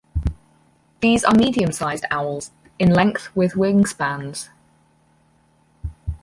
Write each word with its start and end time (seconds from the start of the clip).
These 1.01 1.23
are 1.23 1.35
medium-sized 1.35 2.05
owls, 2.09 2.49
in 2.79 2.91
length 2.91 3.29
with 3.35 3.53
wingspans. 3.53 4.49